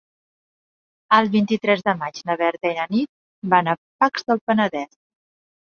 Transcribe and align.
El 1.17 1.27
vint-i-tres 1.35 1.83
de 1.89 1.95
maig 1.99 2.19
na 2.29 2.37
Berta 2.41 2.71
i 2.73 2.79
na 2.79 2.87
Nit 2.97 3.13
van 3.55 3.71
a 3.75 3.79
Pacs 4.05 4.29
del 4.31 4.43
Penedès. 4.51 4.99